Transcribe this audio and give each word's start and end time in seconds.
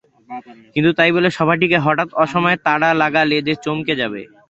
কিন্তু 0.73 0.89
তাই 0.97 1.11
বলে 1.15 1.29
সভাটিকে 1.37 1.77
হঠাৎ 1.85 2.09
অসময়ে 2.23 2.57
তাড়া 2.65 2.89
লাগালে 3.01 3.37
যে 3.47 3.53
চমকে 3.63 3.93
যাবে। 4.01 4.21